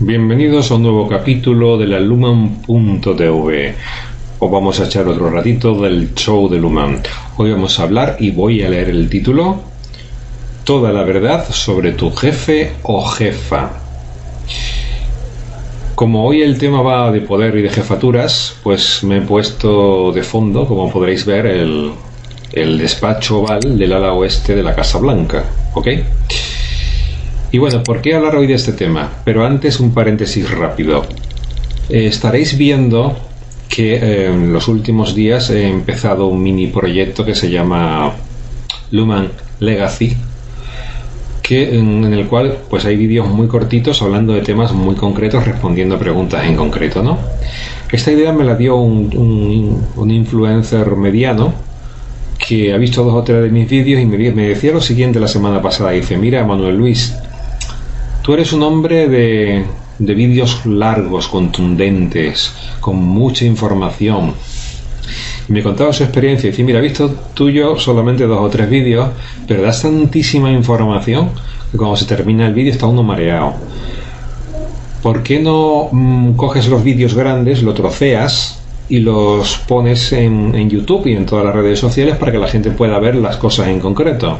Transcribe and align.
Bienvenidos 0.00 0.72
a 0.72 0.74
un 0.74 0.82
nuevo 0.82 1.08
capítulo 1.08 1.78
de 1.78 1.86
la 1.86 2.00
Luman.tv. 2.00 3.74
Os 4.40 4.50
vamos 4.50 4.80
a 4.80 4.86
echar 4.86 5.06
otro 5.06 5.30
ratito 5.30 5.80
del 5.80 6.16
show 6.16 6.48
de 6.48 6.58
Luman. 6.58 7.00
Hoy 7.36 7.52
vamos 7.52 7.78
a 7.78 7.84
hablar 7.84 8.16
y 8.18 8.32
voy 8.32 8.64
a 8.64 8.70
leer 8.70 8.88
el 8.88 9.08
título 9.08 9.62
Toda 10.64 10.92
la 10.92 11.04
verdad 11.04 11.46
sobre 11.48 11.92
tu 11.92 12.10
jefe 12.10 12.72
o 12.82 13.06
jefa. 13.06 13.70
Como 15.94 16.24
hoy 16.26 16.42
el 16.42 16.58
tema 16.58 16.82
va 16.82 17.12
de 17.12 17.20
poder 17.20 17.54
y 17.56 17.62
de 17.62 17.70
jefaturas, 17.70 18.56
pues 18.64 19.04
me 19.04 19.18
he 19.18 19.20
puesto 19.20 20.10
de 20.10 20.24
fondo, 20.24 20.66
como 20.66 20.90
podréis 20.90 21.24
ver, 21.24 21.46
el, 21.46 21.92
el 22.50 22.78
despacho 22.78 23.42
oval 23.42 23.78
del 23.78 23.92
ala 23.92 24.12
oeste 24.12 24.56
de 24.56 24.64
la 24.64 24.74
Casa 24.74 24.98
Blanca. 24.98 25.44
¿Ok? 25.72 25.86
Y 27.54 27.58
bueno, 27.58 27.84
¿por 27.84 28.02
qué 28.02 28.16
hablar 28.16 28.34
hoy 28.34 28.48
de 28.48 28.54
este 28.54 28.72
tema? 28.72 29.08
Pero 29.24 29.46
antes 29.46 29.78
un 29.78 29.94
paréntesis 29.94 30.50
rápido. 30.50 31.04
Eh, 31.88 32.06
estaréis 32.06 32.58
viendo 32.58 33.16
que 33.68 33.94
eh, 33.94 34.26
en 34.26 34.52
los 34.52 34.66
últimos 34.66 35.14
días 35.14 35.50
he 35.50 35.68
empezado 35.68 36.26
un 36.26 36.42
mini 36.42 36.66
proyecto 36.66 37.24
que 37.24 37.36
se 37.36 37.52
llama 37.52 38.12
Luman 38.90 39.28
Legacy, 39.60 40.16
que, 41.42 41.78
en, 41.78 42.12
el 42.12 42.26
cual 42.26 42.58
pues 42.68 42.86
hay 42.86 42.96
vídeos 42.96 43.28
muy 43.28 43.46
cortitos 43.46 44.02
hablando 44.02 44.32
de 44.32 44.40
temas 44.40 44.72
muy 44.72 44.96
concretos, 44.96 45.46
respondiendo 45.46 45.94
a 45.94 45.98
preguntas 46.00 46.44
en 46.46 46.56
concreto, 46.56 47.04
¿no? 47.04 47.18
Esta 47.92 48.10
idea 48.10 48.32
me 48.32 48.42
la 48.42 48.56
dio 48.56 48.74
un, 48.74 50.10
influencer 50.10 50.96
mediano 50.96 51.54
que 52.36 52.74
ha 52.74 52.78
visto 52.78 53.04
dos 53.04 53.14
o 53.14 53.22
tres 53.22 53.44
de 53.44 53.50
mis 53.50 53.70
vídeos 53.70 54.02
y 54.02 54.06
me 54.06 54.48
decía 54.48 54.72
lo 54.72 54.80
siguiente 54.80 55.20
la 55.20 55.28
semana 55.28 55.62
pasada. 55.62 55.92
Dice, 55.92 56.16
mira, 56.16 56.42
Manuel 56.42 56.76
Luis, 56.76 57.14
Tú 58.24 58.32
eres 58.32 58.54
un 58.54 58.62
hombre 58.62 59.06
de, 59.06 59.66
de 59.98 60.14
vídeos 60.14 60.64
largos, 60.64 61.28
contundentes, 61.28 62.54
con 62.80 62.96
mucha 62.96 63.44
información. 63.44 64.32
Me 65.48 65.62
contaba 65.62 65.92
su 65.92 66.04
experiencia 66.04 66.48
y 66.48 66.50
dice, 66.52 66.64
mira, 66.64 66.78
he 66.78 66.82
visto 66.82 67.10
tuyo 67.34 67.78
solamente 67.78 68.24
dos 68.24 68.40
o 68.40 68.48
tres 68.48 68.70
vídeos, 68.70 69.10
pero 69.46 69.60
das 69.60 69.82
tantísima 69.82 70.50
información 70.50 71.32
que 71.70 71.76
cuando 71.76 71.96
se 71.96 72.06
termina 72.06 72.46
el 72.46 72.54
vídeo 72.54 72.72
está 72.72 72.86
uno 72.86 73.02
mareado. 73.02 73.52
¿Por 75.02 75.22
qué 75.22 75.38
no 75.40 75.90
mm, 75.92 76.32
coges 76.32 76.66
los 76.68 76.82
vídeos 76.82 77.12
grandes, 77.12 77.62
lo 77.62 77.74
troceas 77.74 78.58
y 78.88 79.00
los 79.00 79.58
pones 79.68 80.14
en, 80.14 80.54
en 80.54 80.70
YouTube 80.70 81.08
y 81.08 81.12
en 81.12 81.26
todas 81.26 81.44
las 81.44 81.54
redes 81.54 81.78
sociales 81.78 82.16
para 82.16 82.32
que 82.32 82.38
la 82.38 82.48
gente 82.48 82.70
pueda 82.70 82.98
ver 82.98 83.16
las 83.16 83.36
cosas 83.36 83.68
en 83.68 83.80
concreto? 83.80 84.38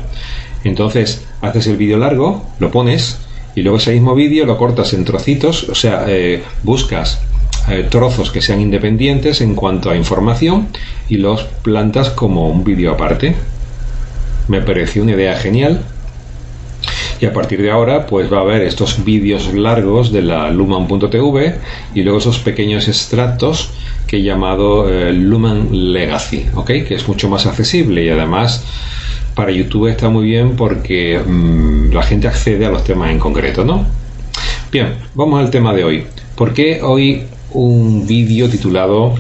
Entonces, 0.65 1.27
haces 1.43 1.67
el 1.67 1.77
vídeo 1.77 1.99
largo, 1.99 2.47
lo 2.59 2.71
pones, 2.71 3.19
y 3.55 3.63
luego 3.63 3.79
ese 3.79 3.93
mismo 3.93 4.15
vídeo 4.15 4.47
lo 4.47 4.57
cortas 4.57 4.93
en 4.95 5.05
trocitos, 5.05 5.69
o 5.69 5.75
sea, 5.75 6.05
eh, 6.09 6.43
buscas 6.63 7.21
eh, 7.69 7.87
trozos 7.89 8.31
que 8.31 8.43
sean 8.43 8.61
independientes 8.61 9.41
en 9.41 9.55
cuanto 9.55 9.91
a 9.91 9.97
información 9.97 10.69
y 11.09 11.17
los 11.17 11.45
plantas 11.63 12.11
como 12.11 12.49
un 12.49 12.63
vídeo 12.63 12.93
aparte. 12.93 13.35
Me 14.49 14.61
pareció 14.61 15.03
una 15.03 15.13
idea 15.13 15.37
genial. 15.37 15.81
Y 17.21 17.27
a 17.27 17.33
partir 17.33 17.63
de 17.63 17.71
ahora, 17.71 18.07
pues 18.07 18.31
va 18.31 18.39
a 18.39 18.41
haber 18.41 18.63
estos 18.63 19.03
vídeos 19.03 19.55
largos 19.55 20.13
de 20.13 20.21
la 20.21 20.51
Luman.tv 20.51 21.55
y 21.95 22.03
luego 22.03 22.19
esos 22.19 22.39
pequeños 22.41 22.89
extractos 22.89 23.71
que 24.07 24.19
he 24.19 24.23
llamado 24.23 24.91
eh, 24.91 25.13
Luman 25.13 25.69
Legacy, 25.93 26.47
¿ok? 26.55 26.67
Que 26.87 26.95
es 26.97 27.09
mucho 27.09 27.31
más 27.31 27.47
accesible 27.47 28.05
y 28.05 28.11
además 28.11 28.63
para 29.35 29.51
YouTube 29.51 29.89
está 29.89 30.09
muy 30.09 30.25
bien 30.25 30.57
porque 30.57 31.19
mm, 31.19 31.93
la 31.93 32.03
gente 32.03 32.29
accede 32.29 32.67
a 32.67 32.71
los 32.71 32.85
temas 32.85 33.11
en 33.11 33.19
concreto, 33.19 33.65
¿no? 33.65 33.85
Bien, 34.71 34.95
vamos 35.15 35.41
al 35.41 35.51
tema 35.51 35.73
de 35.73 35.85
hoy. 35.85 36.07
¿Por 36.35 36.53
qué 36.53 36.83
hoy 36.83 37.25
un 37.53 38.07
vídeo 38.07 38.49
titulado 38.49 39.15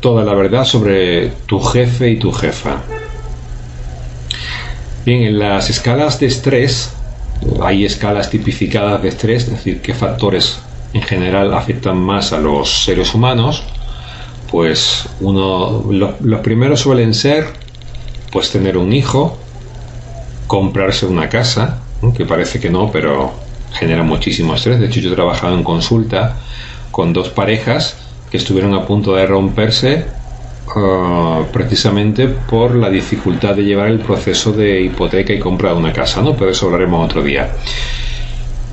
Toda 0.00 0.24
la 0.24 0.34
verdad 0.34 0.64
sobre 0.64 1.28
tu 1.46 1.60
jefe 1.60 2.10
y 2.10 2.16
tu 2.16 2.32
jefa? 2.32 2.82
Bien, 5.04 5.22
en 5.22 5.38
las 5.38 5.70
escalas 5.70 6.18
de 6.18 6.26
estrés 6.26 6.92
hay 7.62 7.84
escalas 7.84 8.30
tipificadas 8.30 9.02
de 9.02 9.08
estrés, 9.08 9.44
es 9.44 9.50
decir, 9.50 9.80
qué 9.80 9.94
factores 9.94 10.58
en 10.92 11.02
general 11.02 11.54
afectan 11.54 11.98
más 11.98 12.32
a 12.32 12.38
los 12.38 12.84
seres 12.84 13.14
humanos. 13.14 13.64
Pues 14.50 15.08
uno, 15.20 15.84
los 15.90 16.40
primeros 16.40 16.80
suelen 16.80 17.14
ser 17.14 17.46
pues 18.30 18.50
tener 18.50 18.76
un 18.76 18.92
hijo, 18.92 19.38
comprarse 20.52 21.06
una 21.06 21.30
casa, 21.30 21.78
que 22.14 22.26
parece 22.26 22.60
que 22.60 22.68
no, 22.68 22.92
pero 22.92 23.32
genera 23.72 24.02
muchísimo 24.02 24.54
estrés. 24.54 24.78
De 24.78 24.84
hecho, 24.84 25.00
yo 25.00 25.10
he 25.10 25.14
trabajado 25.14 25.54
en 25.56 25.64
consulta 25.64 26.36
con 26.90 27.14
dos 27.14 27.30
parejas 27.30 27.96
que 28.30 28.36
estuvieron 28.36 28.74
a 28.74 28.84
punto 28.84 29.16
de 29.16 29.24
romperse 29.24 30.04
uh, 30.76 31.44
precisamente 31.50 32.28
por 32.28 32.74
la 32.74 32.90
dificultad 32.90 33.54
de 33.54 33.64
llevar 33.64 33.88
el 33.88 34.00
proceso 34.00 34.52
de 34.52 34.82
hipoteca 34.82 35.32
y 35.32 35.38
compra 35.38 35.70
de 35.70 35.78
una 35.78 35.90
casa, 35.94 36.20
¿no? 36.20 36.36
Pero 36.36 36.50
eso 36.50 36.66
hablaremos 36.66 37.02
otro 37.02 37.22
día. 37.22 37.50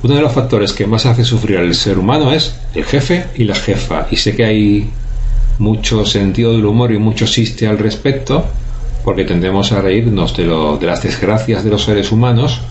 Uno 0.03 0.15
de 0.15 0.21
los 0.21 0.33
factores 0.33 0.73
que 0.73 0.85
más 0.85 1.05
hace 1.05 1.23
sufrir 1.23 1.59
al 1.59 1.73
ser 1.75 1.97
humano 1.97 2.33
es 2.33 2.59
el 2.75 2.83
jefe 2.83 3.27
y 3.35 3.45
la 3.45 3.55
jefa. 3.55 4.05
Y 4.11 4.17
sé 4.17 4.35
que 4.35 4.43
hay 4.43 4.89
mucho 5.59 6.05
sentido 6.05 6.51
del 6.51 6.65
humor 6.65 6.91
y 6.91 6.97
mucho 6.97 7.25
chiste 7.25 7.67
al 7.67 7.77
respecto, 7.77 8.49
porque 9.03 9.23
tendemos 9.23 9.71
a 9.71 9.81
reírnos 9.81 10.35
de, 10.35 10.45
lo, 10.45 10.77
de 10.77 10.87
las 10.87 11.01
desgracias 11.01 11.63
de 11.63 11.69
los 11.69 11.83
seres 11.83 12.11
humanos, 12.11 12.61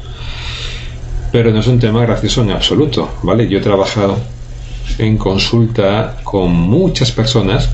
pero 1.32 1.50
no 1.50 1.60
es 1.60 1.66
un 1.66 1.78
tema 1.78 2.02
gracioso 2.02 2.42
en 2.42 2.50
absoluto, 2.50 3.08
¿vale? 3.22 3.48
Yo 3.48 3.58
he 3.58 3.62
trabajado 3.62 4.18
en 4.98 5.16
consulta 5.16 6.16
con 6.24 6.52
muchas 6.52 7.12
personas 7.12 7.70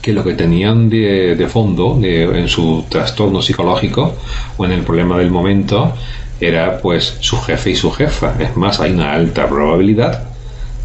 que 0.00 0.12
lo 0.12 0.24
que 0.24 0.34
tenían 0.34 0.88
de, 0.88 1.36
de 1.36 1.46
fondo 1.46 1.98
en 2.02 2.48
su 2.48 2.84
trastorno 2.88 3.42
psicológico 3.42 4.14
o 4.56 4.64
en 4.64 4.72
el 4.72 4.82
problema 4.82 5.18
del 5.18 5.30
momento 5.30 5.92
era 6.40 6.78
pues 6.78 7.18
su 7.20 7.38
jefe 7.40 7.70
y 7.70 7.76
su 7.76 7.90
jefa. 7.90 8.34
Es 8.38 8.56
más, 8.56 8.80
hay 8.80 8.92
una 8.92 9.12
alta 9.12 9.46
probabilidad 9.46 10.24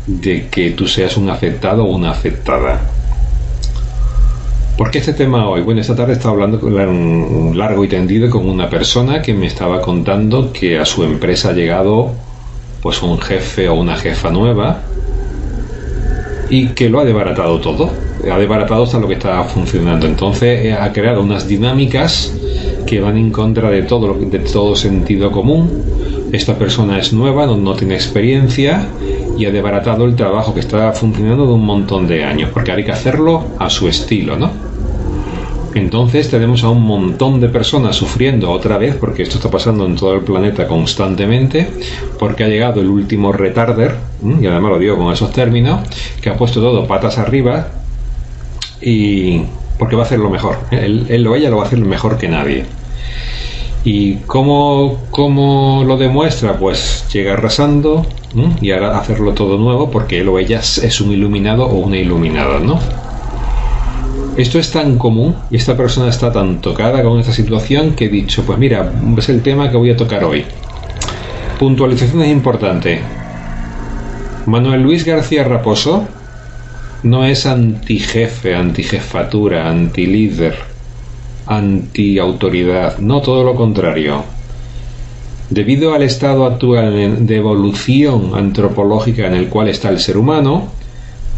de 0.06 0.48
que 0.48 0.72
tú 0.72 0.88
seas 0.88 1.18
un 1.18 1.30
afectado 1.30 1.86
o 1.86 1.96
una 1.96 2.12
afectada. 2.12 2.82
¿Por 4.78 4.92
qué 4.92 4.98
este 4.98 5.14
tema 5.14 5.48
hoy? 5.48 5.62
Bueno, 5.62 5.80
esta 5.80 5.96
tarde 5.96 6.14
estaba 6.14 6.34
hablando 6.34 6.60
un 6.60 7.58
largo 7.58 7.86
y 7.86 7.88
tendido 7.88 8.30
con 8.30 8.50
una 8.50 8.70
persona 8.70 9.22
que 9.22 9.34
me 9.34 9.48
estaba 9.48 9.80
contando 9.82 10.52
que 10.52 10.78
a 10.78 10.84
su 10.84 11.06
empresa 11.06 11.50
ha 11.50 11.54
llegado 11.54 12.12
pues 12.82 13.02
un 13.02 13.18
jefe 13.18 13.70
o 13.70 13.76
una 13.76 13.96
jefa 13.96 14.30
nueva 14.32 14.82
y 16.50 16.68
que 16.68 16.90
lo 16.90 17.00
ha 17.00 17.06
desbaratado 17.06 17.62
todo. 17.62 17.90
Ha 18.30 18.38
desbaratado 18.38 18.84
hasta 18.84 19.00
lo 19.00 19.08
que 19.08 19.14
estaba 19.14 19.46
funcionando. 19.46 20.08
Entonces 20.08 20.66
eh, 20.66 20.74
ha 20.74 20.92
creado 20.92 21.22
unas 21.22 21.48
dinámicas 21.48 22.34
que 22.86 23.00
van 23.00 23.16
en 23.16 23.32
contra 23.32 23.70
de 23.70 23.84
todo, 23.84 24.14
de 24.14 24.40
todo 24.40 24.76
sentido 24.76 25.32
común. 25.32 25.84
Esta 26.34 26.58
persona 26.58 27.00
es 27.00 27.14
nueva, 27.14 27.46
no, 27.46 27.76
tiene 27.76 27.96
experiencia 27.96 28.86
y 29.38 29.46
ha 29.46 29.52
desbaratado 29.52 30.04
el 30.04 30.18
trabajo 30.18 30.54
que 30.54 30.60
estaba 30.60 30.92
funcionando 30.92 31.46
de 31.46 31.54
un 31.54 31.66
montón 31.66 32.08
de 32.08 32.26
años, 32.26 32.50
porque 32.54 32.74
hay 32.74 32.84
que 32.84 32.92
hacerlo 32.92 33.46
a 33.58 33.70
su 33.70 33.88
estilo, 33.88 34.36
¿no? 34.36 34.65
Entonces 35.76 36.30
tenemos 36.30 36.64
a 36.64 36.70
un 36.70 36.84
montón 36.84 37.42
de 37.42 37.50
personas 37.50 37.98
sufriendo 37.98 38.50
otra 38.50 38.78
vez, 38.78 38.96
porque 38.96 39.24
esto 39.24 39.36
está 39.36 39.52
pasando 39.52 39.86
en 39.86 39.98
todo 39.98 40.14
el 40.14 40.22
planeta 40.22 40.68
constantemente, 40.68 41.70
porque 42.18 42.46
ha 42.46 42.48
llegado 42.48 42.80
el 42.80 42.88
último 42.88 43.34
retarder, 43.34 43.94
y 44.24 44.48
además 44.48 44.72
lo 44.72 44.80
digo 44.80 44.98
con 44.98 45.12
esos 45.12 45.32
términos, 45.34 45.82
que 46.22 46.30
ha 46.30 46.38
puesto 46.38 46.62
todo 46.62 46.88
patas 46.88 47.18
arriba 47.18 47.68
y 48.82 49.42
porque 49.78 49.98
va 49.98 50.04
a 50.04 50.06
hacerlo 50.06 50.30
mejor. 50.30 50.60
Él, 50.72 51.28
o 51.28 51.36
ella 51.36 51.50
lo 51.50 51.58
va 51.58 51.64
a 51.64 51.68
hacer 51.68 51.80
mejor 51.80 52.18
que 52.18 52.30
nadie. 52.30 52.66
¿Y 53.84 54.16
cómo, 54.28 55.04
cómo 55.12 55.84
lo 55.86 55.98
demuestra? 55.98 56.58
Pues 56.58 57.06
llega 57.12 57.34
arrasando 57.34 58.06
y 58.62 58.72
ahora 58.72 58.98
hacerlo 58.98 59.34
todo 59.34 59.58
nuevo 59.58 59.92
porque 59.92 60.22
él 60.22 60.30
o 60.30 60.40
ella 60.40 60.60
es 60.60 61.02
un 61.02 61.12
iluminado 61.12 61.66
o 61.66 61.76
una 61.76 61.98
iluminada, 61.98 62.60
¿no? 62.60 62.80
Esto 64.38 64.60
es 64.60 64.70
tan 64.70 64.98
común 64.98 65.34
y 65.50 65.56
esta 65.56 65.78
persona 65.78 66.10
está 66.10 66.30
tan 66.30 66.60
tocada 66.60 67.02
con 67.04 67.20
esta 67.22 67.32
situación 67.32 67.96
que 67.96 68.06
he 68.06 68.10
dicho, 68.10 68.44
pues 68.44 68.60
mira, 68.60 68.92
es 69.18 69.30
el 69.30 69.42
tema 69.42 69.72
que 69.72 69.78
voy 69.78 69.92
a 69.92 69.96
tocar 69.96 70.26
hoy. 70.26 70.44
Puntualización 71.58 72.22
es 72.22 72.32
importante. 72.34 73.00
Manuel 74.46 74.82
Luis 74.82 75.06
García 75.06 75.46
Raposo 75.46 76.06
no 77.04 77.24
es 77.24 77.46
antijefe, 77.46 78.56
antijefatura, 78.56 79.70
antilíder, 79.70 80.56
antiautoridad, 81.46 82.98
no 82.98 83.22
todo 83.22 83.46
lo 83.46 83.56
contrario. 83.56 84.26
Debido 85.50 85.94
al 85.94 86.04
estado 86.04 86.46
actual 86.46 87.26
de 87.26 87.36
evolución 87.38 88.32
antropológica 88.36 89.28
en 89.28 89.36
el 89.36 89.48
cual 89.48 89.70
está 89.70 89.88
el 89.88 90.02
ser 90.02 90.18
humano, 90.18 90.68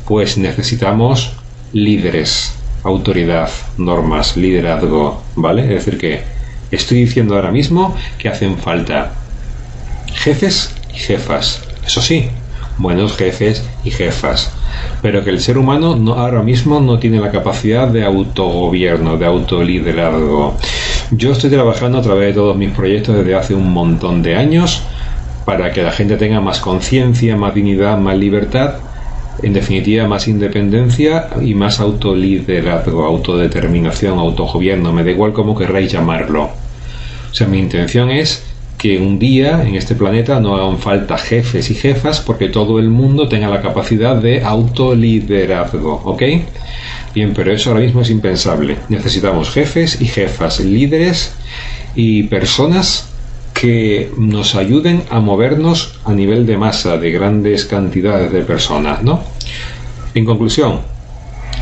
pues 0.08 0.40
necesitamos 0.40 1.34
líderes, 1.74 2.57
autoridad, 2.88 3.50
normas, 3.78 4.38
liderazgo, 4.38 5.22
¿vale? 5.36 5.64
Es 5.64 5.70
decir, 5.86 5.98
que 5.98 6.22
estoy 6.72 7.00
diciendo 7.00 7.36
ahora 7.36 7.52
mismo 7.52 7.96
que 8.18 8.30
hacen 8.30 8.58
falta 8.58 9.14
jefes 10.14 10.74
y 10.94 10.98
jefas. 10.98 11.62
Eso 11.86 12.02
sí, 12.02 12.30
buenos 12.78 13.16
jefes 13.16 13.64
y 13.84 13.92
jefas. 13.92 14.52
Pero 15.02 15.24
que 15.24 15.30
el 15.30 15.42
ser 15.42 15.58
humano 15.58 15.96
no, 15.96 16.14
ahora 16.14 16.42
mismo 16.42 16.80
no 16.80 17.00
tiene 17.00 17.20
la 17.20 17.32
capacidad 17.32 17.88
de 17.88 18.04
autogobierno, 18.04 19.18
de 19.18 19.26
autoliderazgo. 19.26 20.56
Yo 21.12 21.32
estoy 21.32 21.50
trabajando 21.50 22.00
a 22.00 22.02
través 22.02 22.28
de 22.28 22.34
todos 22.34 22.58
mis 22.58 22.72
proyectos 22.72 23.16
desde 23.16 23.36
hace 23.36 23.56
un 23.56 23.72
montón 23.72 24.22
de 24.22 24.36
años 24.36 24.84
para 25.46 25.72
que 25.72 25.82
la 25.82 25.92
gente 25.92 26.18
tenga 26.18 26.42
más 26.42 26.60
conciencia, 26.60 27.38
más 27.38 27.56
dignidad, 27.56 27.98
más 27.98 28.18
libertad, 28.18 28.76
en 29.42 29.54
definitiva 29.54 30.08
más 30.08 30.28
independencia 30.28 31.30
y 31.42 31.54
más 31.54 31.80
autoliderazgo, 31.80 33.06
autodeterminación, 33.06 34.18
autogobierno, 34.20 34.92
me 34.94 35.04
da 35.04 35.12
igual 35.12 35.34
cómo 35.34 35.58
querráis 35.58 35.92
llamarlo. 35.92 36.50
O 37.32 37.34
sea, 37.34 37.48
mi 37.48 37.60
intención 37.60 38.10
es 38.10 38.44
que 38.78 39.00
un 39.00 39.18
día 39.18 39.64
en 39.64 39.76
este 39.76 39.96
planeta 39.96 40.40
no 40.40 40.56
hagan 40.56 40.78
falta 40.78 41.18
jefes 41.18 41.70
y 41.72 41.76
jefas 41.76 42.20
porque 42.22 42.50
todo 42.50 42.80
el 42.80 42.90
mundo 42.90 43.28
tenga 43.28 43.50
la 43.50 43.62
capacidad 43.62 44.16
de 44.16 44.44
autoliderazgo, 44.44 46.02
¿ok? 46.06 46.24
Bien, 47.14 47.34
pero 47.34 47.52
eso 47.52 47.72
ahora 47.72 47.82
mismo 47.82 48.02
es 48.02 48.12
impensable. 48.12 48.78
Necesitamos 48.90 49.50
jefes 49.50 50.00
y 50.00 50.06
jefas, 50.06 50.60
líderes 50.60 51.34
y 51.96 52.24
personas 52.24 53.10
que 53.60 54.12
nos 54.18 54.54
ayuden 54.56 55.04
a 55.10 55.20
movernos 55.20 56.00
a 56.06 56.14
nivel 56.14 56.46
de 56.46 56.58
masa, 56.58 56.98
de 56.98 57.12
grandes 57.12 57.66
cantidades 57.66 58.32
de 58.32 58.42
personas, 58.42 59.02
¿no? 59.02 59.24
En 60.14 60.26
conclusión, 60.26 60.82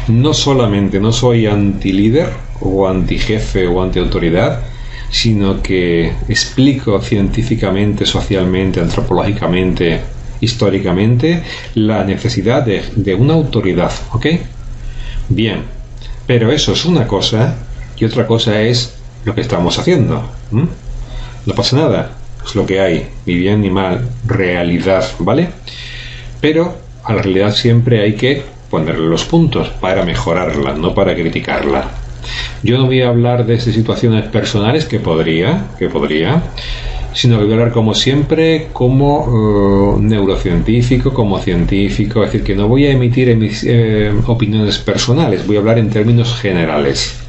no 0.09 0.33
solamente 0.33 0.99
no 0.99 1.13
soy 1.13 1.47
anti-líder 1.47 2.29
o 2.59 2.87
anti-jefe 2.87 3.67
o 3.67 3.81
anti-autoridad, 3.81 4.61
sino 5.09 5.61
que 5.61 6.11
explico 6.27 6.99
científicamente, 6.99 8.05
socialmente, 8.05 8.81
antropológicamente, 8.81 10.01
históricamente 10.41 11.43
la 11.75 12.03
necesidad 12.03 12.65
de, 12.65 13.15
una 13.15 13.33
autoridad, 13.33 13.91
¿ok? 14.11 14.25
Bien, 15.29 15.63
pero 16.27 16.51
eso 16.51 16.73
es 16.73 16.83
una 16.83 17.07
cosa 17.07 17.55
y 17.97 18.03
otra 18.03 18.27
cosa 18.27 18.61
es 18.61 18.95
lo 19.23 19.33
que 19.33 19.41
estamos 19.41 19.79
haciendo. 19.79 20.23
No 21.45 21.53
pasa 21.53 21.77
nada, 21.77 22.11
es 22.45 22.55
lo 22.55 22.65
que 22.65 22.79
hay, 22.79 23.07
ni 23.25 23.35
bien 23.35 23.61
ni 23.61 23.69
mal, 23.69 24.07
realidad, 24.25 25.05
¿vale? 25.19 25.49
Pero 26.41 26.75
a 27.03 27.13
la 27.13 27.21
realidad 27.21 27.53
siempre 27.53 28.01
hay 28.01 28.13
que 28.13 28.43
ponerle 28.69 29.07
los 29.07 29.25
puntos 29.25 29.69
para 29.69 30.03
mejorarla, 30.03 30.73
no 30.73 30.93
para 30.93 31.13
criticarla. 31.13 31.91
Yo 32.63 32.77
no 32.77 32.85
voy 32.87 33.01
a 33.01 33.09
hablar 33.09 33.45
de 33.45 33.59
situaciones 33.59 34.25
personales 34.25 34.85
que 34.85 34.99
podría, 34.99 35.67
que 35.77 35.89
podría, 35.89 36.41
sino 37.13 37.37
que 37.37 37.45
voy 37.45 37.53
a 37.53 37.57
hablar 37.57 37.71
como 37.71 37.93
siempre 37.93 38.69
como 38.73 39.95
eh, 39.97 40.01
neurocientífico, 40.01 41.13
como 41.13 41.39
científico, 41.39 42.23
es 42.23 42.31
decir, 42.31 42.43
que 42.43 42.55
no 42.55 42.67
voy 42.67 42.85
a 42.85 42.91
emitir 42.91 43.29
eh, 43.65 44.13
opiniones 44.25 44.79
personales, 44.79 45.45
voy 45.45 45.57
a 45.57 45.59
hablar 45.59 45.77
en 45.77 45.89
términos 45.89 46.35
generales. 46.35 47.24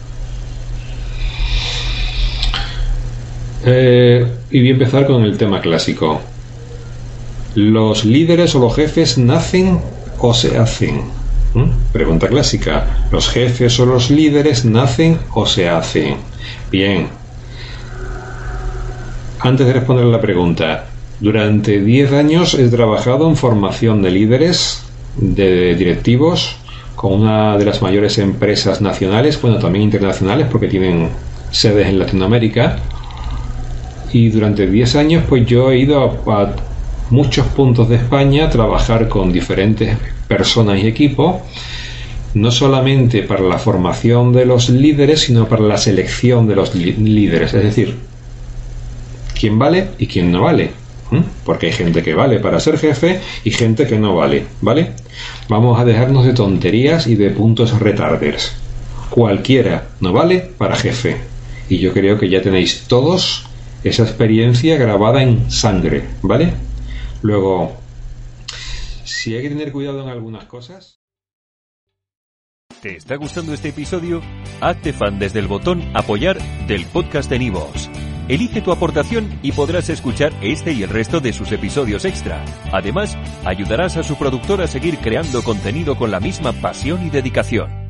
Eh, 3.68 4.24
y 4.50 4.60
voy 4.60 4.68
a 4.68 4.72
empezar 4.72 5.06
con 5.06 5.24
el 5.24 5.36
tema 5.36 5.60
clásico. 5.60 6.20
¿Los 7.56 8.04
líderes 8.04 8.54
o 8.54 8.60
los 8.60 8.76
jefes 8.76 9.18
nacen 9.18 9.80
o 10.18 10.32
se 10.32 10.56
hacen? 10.56 11.02
¿Mm? 11.52 11.92
Pregunta 11.92 12.28
clásica. 12.28 13.08
¿Los 13.10 13.28
jefes 13.28 13.80
o 13.80 13.86
los 13.86 14.08
líderes 14.08 14.64
nacen 14.64 15.18
o 15.34 15.46
se 15.46 15.68
hacen? 15.68 16.16
Bien. 16.70 17.08
Antes 19.40 19.66
de 19.66 19.72
responder 19.72 20.04
la 20.04 20.20
pregunta, 20.20 20.86
durante 21.18 21.80
10 21.80 22.12
años 22.12 22.54
he 22.54 22.68
trabajado 22.68 23.28
en 23.28 23.36
formación 23.36 24.00
de 24.00 24.10
líderes, 24.12 24.84
de 25.16 25.74
directivos, 25.74 26.56
con 26.94 27.14
una 27.14 27.58
de 27.58 27.64
las 27.64 27.82
mayores 27.82 28.18
empresas 28.18 28.80
nacionales, 28.80 29.40
bueno, 29.40 29.58
también 29.58 29.82
internacionales, 29.82 30.46
porque 30.50 30.68
tienen 30.68 31.10
sedes 31.50 31.88
en 31.88 31.98
Latinoamérica. 31.98 32.78
Y 34.12 34.28
durante 34.30 34.66
10 34.66 34.96
años, 34.96 35.24
pues 35.28 35.46
yo 35.46 35.70
he 35.70 35.78
ido 35.78 36.22
a 36.26 36.54
muchos 37.10 37.46
puntos 37.48 37.88
de 37.88 37.96
España 37.96 38.46
a 38.46 38.50
trabajar 38.50 39.08
con 39.08 39.32
diferentes 39.32 39.96
personas 40.28 40.82
y 40.82 40.86
equipos, 40.86 41.36
no 42.34 42.50
solamente 42.50 43.22
para 43.22 43.42
la 43.42 43.58
formación 43.58 44.32
de 44.32 44.44
los 44.44 44.68
líderes, 44.68 45.20
sino 45.20 45.48
para 45.48 45.62
la 45.62 45.78
selección 45.78 46.46
de 46.46 46.56
los 46.56 46.74
líderes, 46.74 47.54
es 47.54 47.62
decir, 47.62 47.96
quién 49.38 49.58
vale 49.58 49.88
y 49.98 50.06
quién 50.06 50.30
no 50.32 50.42
vale. 50.42 50.70
Porque 51.44 51.66
hay 51.66 51.72
gente 51.72 52.02
que 52.02 52.14
vale 52.14 52.40
para 52.40 52.58
ser 52.58 52.78
jefe 52.78 53.20
y 53.44 53.52
gente 53.52 53.86
que 53.86 53.98
no 53.98 54.16
vale, 54.16 54.44
¿vale? 54.60 54.90
Vamos 55.48 55.78
a 55.78 55.84
dejarnos 55.84 56.26
de 56.26 56.32
tonterías 56.32 57.06
y 57.06 57.14
de 57.14 57.30
puntos 57.30 57.78
retarders. 57.78 58.52
Cualquiera 59.08 59.84
no 60.00 60.12
vale 60.12 60.50
para 60.58 60.74
jefe. 60.74 61.16
Y 61.68 61.78
yo 61.78 61.92
creo 61.92 62.18
que 62.18 62.28
ya 62.28 62.42
tenéis 62.42 62.84
todos 62.88 63.46
esa 63.84 64.02
experiencia 64.02 64.76
grabada 64.76 65.22
en 65.22 65.50
sangre, 65.50 66.04
¿vale? 66.22 66.52
Luego, 67.22 67.76
si 69.04 69.34
hay 69.34 69.42
que 69.42 69.48
tener 69.48 69.72
cuidado 69.72 70.02
en 70.02 70.08
algunas 70.08 70.44
cosas. 70.44 71.00
¿Te 72.82 72.96
está 72.96 73.16
gustando 73.16 73.54
este 73.54 73.70
episodio? 73.70 74.20
Hazte 74.60 74.92
fan 74.92 75.18
desde 75.18 75.38
el 75.38 75.48
botón 75.48 75.82
Apoyar 75.94 76.38
del 76.66 76.84
podcast 76.86 77.30
de 77.30 77.38
Nivos. 77.38 77.90
Elige 78.28 78.60
tu 78.60 78.72
aportación 78.72 79.38
y 79.42 79.52
podrás 79.52 79.88
escuchar 79.88 80.32
este 80.42 80.72
y 80.72 80.82
el 80.82 80.90
resto 80.90 81.20
de 81.20 81.32
sus 81.32 81.52
episodios 81.52 82.04
extra. 82.04 82.44
Además, 82.72 83.16
ayudarás 83.44 83.96
a 83.96 84.02
su 84.02 84.16
productor 84.16 84.60
a 84.62 84.66
seguir 84.66 84.98
creando 84.98 85.42
contenido 85.42 85.96
con 85.96 86.10
la 86.10 86.20
misma 86.20 86.52
pasión 86.52 87.06
y 87.06 87.10
dedicación. 87.10 87.85